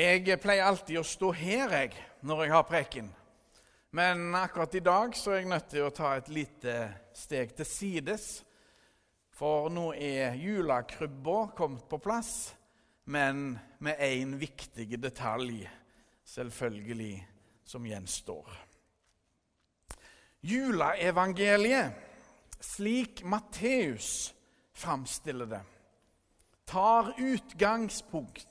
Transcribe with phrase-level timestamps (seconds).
[0.00, 3.08] Jeg pleier alltid å stå her jeg, når jeg har preken.
[3.92, 6.76] Men akkurat i dag så er jeg nødt til å ta et lite
[7.12, 8.28] steg til sides.
[9.36, 12.54] For nå er julekrybba kommet på plass,
[13.12, 15.66] men med én viktig detalj,
[16.24, 17.16] selvfølgelig,
[17.68, 18.48] som gjenstår.
[20.48, 21.98] Juleevangeliet,
[22.56, 24.30] slik Matteus
[24.72, 25.64] framstiller det,
[26.64, 28.49] tar utgangspunkt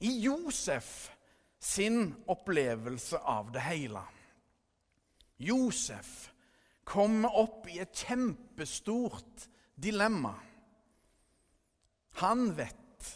[0.00, 1.10] i Josef
[1.58, 4.02] sin opplevelse av det hele.
[5.36, 6.30] Josef
[6.84, 10.34] kommer opp i et kjempestort dilemma.
[12.20, 13.10] Han vet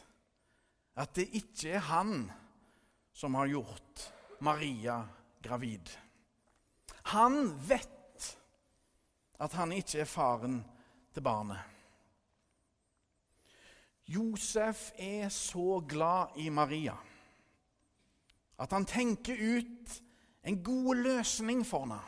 [0.99, 2.15] at det ikke er han
[3.15, 4.09] som har gjort
[4.43, 5.03] Maria
[5.43, 5.91] gravid.
[7.15, 8.27] Han vet
[9.39, 10.61] at han ikke er faren
[11.15, 11.78] til barnet.
[14.09, 16.97] Josef er så glad i Maria
[18.59, 20.03] at han tenker ut
[20.43, 22.01] en god løsning for henne.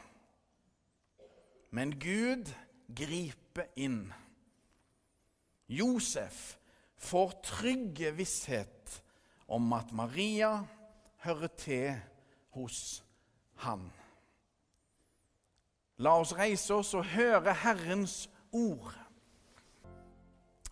[1.71, 2.51] Men Gud
[2.97, 4.09] griper inn.
[5.71, 6.57] Josef
[6.99, 8.97] får trygge visshet
[9.47, 10.65] om at Maria
[11.23, 11.95] hører til
[12.57, 13.05] hos
[13.63, 13.87] han.
[16.01, 18.97] La oss reise oss og høre Herrens ord.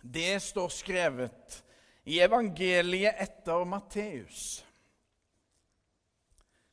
[0.01, 1.59] Det står skrevet
[2.07, 4.63] i evangeliet etter Matteus.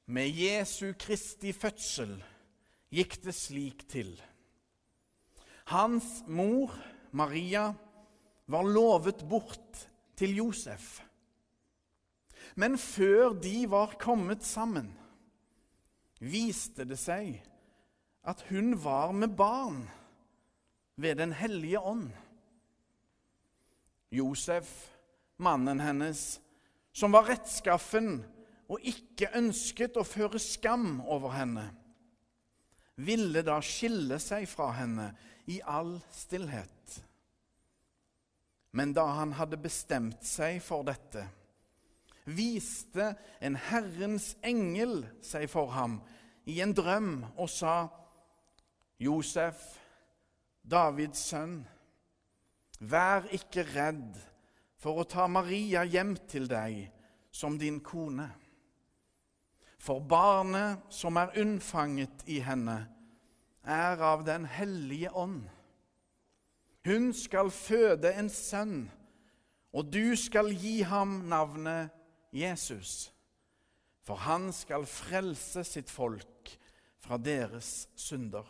[0.07, 2.15] Med Jesu Kristi fødsel
[2.95, 4.13] gikk det slik til.
[5.67, 6.71] Hans mor,
[7.11, 7.73] Maria,
[8.47, 9.83] var lovet bort
[10.15, 11.01] til Josef.
[12.55, 14.93] Men før de var kommet sammen,
[16.23, 17.41] viste det seg
[18.27, 19.83] at hun var med barn
[20.97, 22.15] ved Den hellige ånd.
[24.17, 24.71] Josef,
[25.37, 26.41] mannen hennes,
[26.97, 28.23] som var rettskaffen
[28.73, 31.67] og ikke ønsket å føre skam over henne,
[32.97, 35.11] ville da skille seg fra henne
[35.53, 36.97] i all stillhet.
[38.77, 41.23] Men da han hadde bestemt seg for dette,
[42.27, 43.13] viste
[43.45, 46.01] en Herrens engel seg for ham
[46.49, 47.87] i en drøm og sa,
[48.99, 49.61] Josef,
[50.67, 51.61] Davids sønn,
[52.81, 54.19] Vær ikke redd
[54.81, 56.87] for å ta Maria hjem til deg
[57.33, 58.29] som din kone.
[59.81, 62.85] For barnet som er unnfanget i henne,
[63.67, 65.43] er av Den hellige ånd.
[66.87, 68.87] Hun skal føde en sønn,
[69.75, 71.91] og du skal gi ham navnet
[72.31, 73.11] Jesus.
[74.07, 76.53] For han skal frelse sitt folk
[77.03, 78.47] fra deres synder.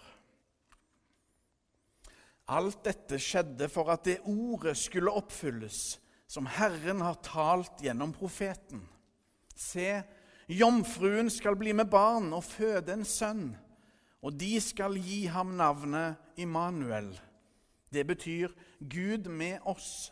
[2.46, 5.96] Alt dette skjedde for at det ordet skulle oppfylles
[6.30, 8.84] som Herren har talt gjennom profeten.
[9.56, 10.02] Se,
[10.46, 13.48] jomfruen skal bli med barn og føde en sønn,
[14.22, 17.12] og de skal gi ham navnet Immanuel.
[17.90, 20.10] Det betyr Gud med oss.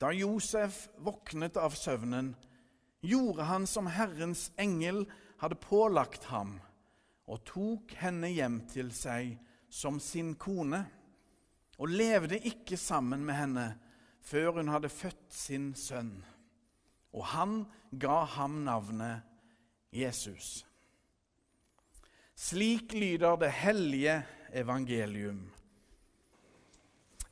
[0.00, 2.32] Da Josef våknet av søvnen,
[3.02, 5.04] gjorde han som Herrens engel
[5.40, 6.56] hadde pålagt ham,
[7.30, 9.36] og tok henne hjem til seg
[9.72, 10.82] som sin kone
[11.80, 13.66] og levde ikke sammen med henne
[14.22, 16.12] før hun hadde født sin sønn.
[17.12, 17.62] Og han
[18.00, 19.24] ga ham navnet
[19.92, 20.66] Jesus.
[22.36, 24.22] Slik lyder det hellige
[24.52, 25.42] evangelium.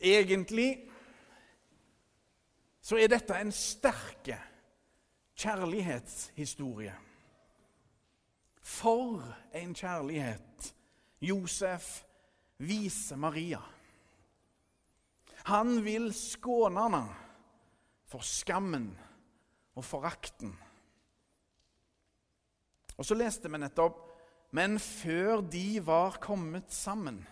[0.01, 0.91] Egentlig
[2.81, 4.39] så er dette en sterke
[5.37, 6.95] kjærlighetshistorie.
[8.61, 9.25] For
[9.55, 10.75] en kjærlighet
[11.21, 12.01] Josef
[12.61, 13.61] viser Maria.
[15.49, 17.05] Han vil skåne henne
[18.11, 18.91] for skammen
[19.79, 20.53] og forakten.
[23.01, 24.07] Og så leste vi nettopp
[24.53, 27.23] Men før de var kommet sammen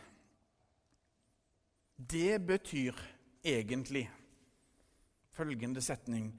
[1.98, 2.96] Det betyr
[3.44, 4.06] egentlig
[5.36, 6.30] følgende setning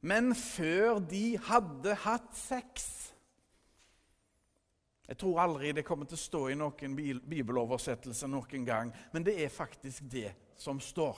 [0.00, 2.86] Men før de hadde hatt sex
[5.08, 9.38] jeg tror aldri det kommer til å stå i noen bibeloversettelse noen gang, men det
[9.40, 11.16] er faktisk det som står.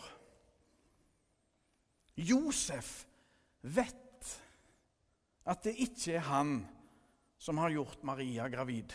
[2.14, 2.92] Josef
[3.66, 4.30] vet
[5.50, 6.54] at det ikke er han
[7.40, 8.94] som har gjort Maria gravid.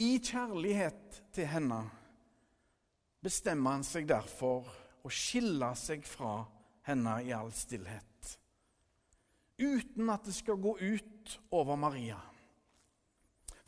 [0.00, 1.82] I kjærlighet til henne
[3.20, 4.70] bestemmer han seg derfor
[5.04, 6.46] å skille seg fra
[6.88, 8.38] henne i all stillhet.
[9.60, 12.22] Uten at det skal gå ut over Maria.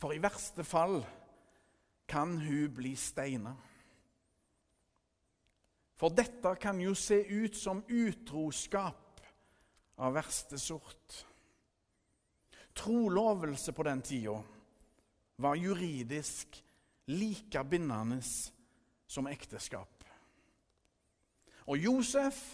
[0.05, 0.99] For i verste fall
[2.05, 3.55] kan hun bli steina.
[5.97, 9.23] For dette kan jo se ut som utroskap
[9.97, 11.17] av verste sort.
[12.77, 14.37] Trolovelse på den tida
[15.41, 16.61] var juridisk
[17.09, 18.21] like bindende
[19.09, 20.05] som ekteskap.
[21.65, 22.51] Og Josef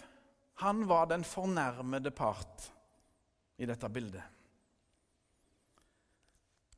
[0.64, 2.70] han var den fornærmede part
[3.60, 4.24] i dette bildet.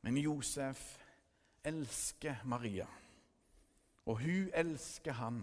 [0.05, 0.81] Men Josef
[1.65, 2.85] elsker Maria,
[4.05, 5.39] og hun elsker han.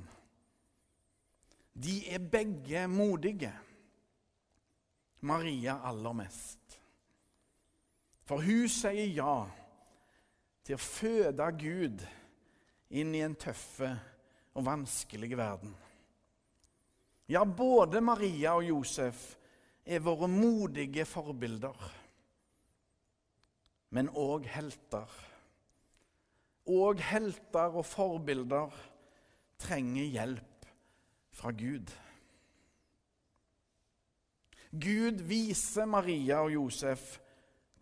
[1.74, 3.50] De er begge modige.
[5.26, 6.78] Maria aller mest.
[8.22, 9.34] For hun sier ja
[10.62, 12.04] til å føde Gud
[12.94, 13.90] inn i en tøffe
[14.54, 15.74] og vanskelig verden.
[17.26, 19.24] Ja, både Maria og Josef
[19.82, 21.74] er våre modige forbilder,
[23.92, 25.08] men òg helter.
[26.72, 28.72] Og helter og forbilder
[29.60, 30.68] trenger hjelp
[31.32, 31.90] fra Gud.
[34.72, 37.18] Gud viser Maria og Josef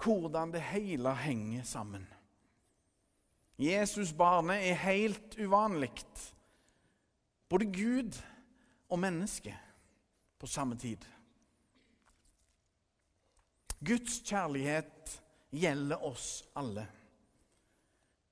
[0.00, 2.06] hvordan det hele henger sammen.
[3.60, 5.92] Jesusbarnet er helt uvanlig.
[7.48, 8.16] Både Gud
[8.88, 9.54] og menneske
[10.38, 11.04] på samme tid.
[13.84, 16.86] Guds kjærlighet gjelder oss alle,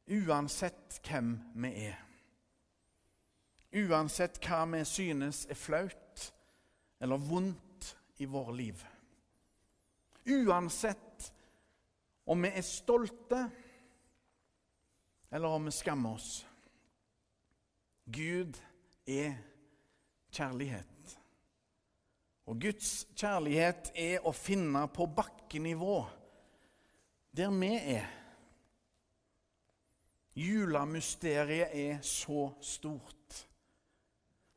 [0.07, 1.97] uansett hvem vi er.
[3.79, 6.29] Uansett hva vi synes er flaut
[7.05, 8.85] eller vondt i våre liv.
[10.29, 11.33] Uansett
[12.29, 13.43] om vi er stolte
[15.31, 16.47] eller om vi skammer oss.
[18.05, 18.57] Gud
[19.05, 19.37] er
[20.33, 21.19] kjærlighet.
[22.49, 25.99] Og Guds kjærlighet er å finne på bakkenivå,
[27.39, 28.07] der vi er.
[30.39, 33.47] Julemysteriet er så stort.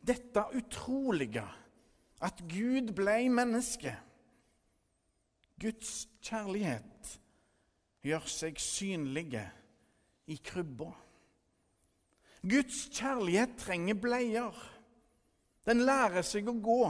[0.02, 1.46] Dette utrolige,
[2.22, 3.94] at Gud ble menneske.
[5.62, 7.20] Guds kjærlighet
[8.02, 9.44] gjør seg synlige
[10.34, 10.90] i krybba.
[12.42, 14.58] Guds kjærlighet trenger bleier.
[15.70, 16.82] Den lærer seg å gå.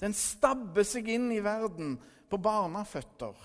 [0.00, 1.96] Den stabber seg inn i verden
[2.28, 3.36] på barneføtter.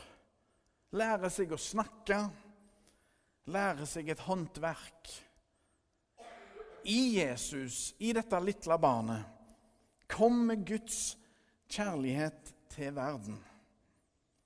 [0.95, 2.19] Lærer seg å snakke.
[3.51, 5.12] Lære seg et håndverk.
[6.88, 9.25] I Jesus, i dette lille barnet,
[10.07, 11.18] kommer Guds
[11.68, 13.42] kjærlighet til verden.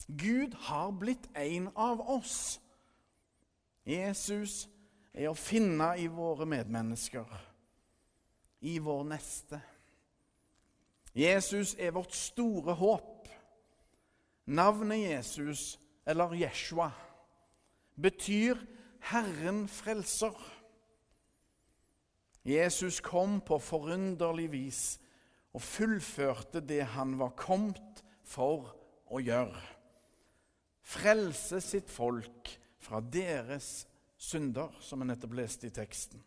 [0.08, 2.60] Gud har blitt en av oss.
[3.86, 4.66] Jesus
[5.14, 7.30] er å finne i våre medmennesker,
[8.62, 9.62] i vår neste.
[11.14, 13.30] Jesus er vårt store håp.
[14.46, 16.92] Navnet Jesus, eller Jeshua,
[17.96, 18.58] betyr
[19.12, 20.38] Herren frelser.
[22.46, 24.82] Jesus kom på forunderlig vis
[25.54, 28.72] og fullførte det han var kommet for
[29.12, 29.62] å gjøre
[30.92, 32.52] frelse sitt folk
[32.82, 33.86] fra deres
[34.22, 36.22] synder, som vi nettopp leste i teksten.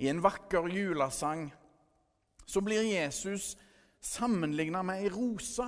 [0.00, 1.48] I en vakker julesang
[2.48, 3.54] så blir Jesus
[4.00, 5.66] sammenligna med ei rose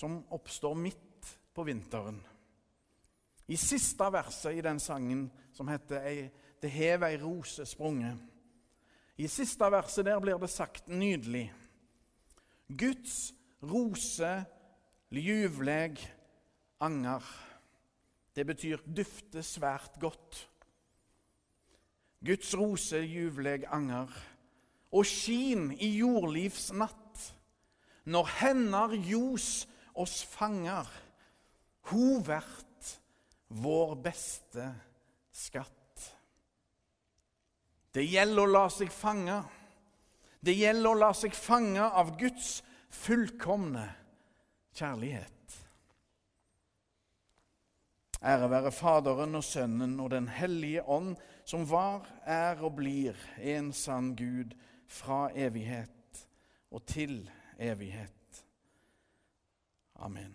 [0.00, 2.20] som oppstår midt på vinteren.
[3.50, 6.30] I siste verset i den sangen som heter
[6.60, 8.18] 'Det hev ei rose sprunget',
[9.16, 11.52] i siste verset der blir det sagt nydelig
[12.68, 14.44] Guds rose
[15.10, 15.98] Ljuvleg
[16.80, 17.22] anger.
[18.36, 20.48] Det betyr dufte svært godt.
[22.24, 24.06] Guds rose, ljuvleg anger.
[24.92, 27.24] Og skin i jordlivs natt.
[28.04, 30.86] Når hender ljos oss fanger.
[31.90, 32.98] hun vært
[33.48, 34.66] vår beste
[35.32, 35.76] skatt.
[37.90, 39.40] Det gjelder å la seg fange.
[40.40, 42.60] Det gjelder å la seg fange av Guds
[42.94, 43.88] fullkomne
[44.76, 45.56] kjærlighet.
[48.20, 53.72] Ære være Faderen og Sønnen og Den hellige ånd, som var, er og blir en
[53.72, 54.52] sann Gud
[54.86, 56.26] fra evighet
[56.70, 57.22] og til
[57.58, 58.19] evighet.
[60.00, 60.34] Amen.